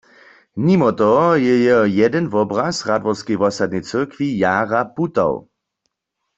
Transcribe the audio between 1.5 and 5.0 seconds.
jeho jedyn wobraz w Radworskej wosadneje cyrkwi jara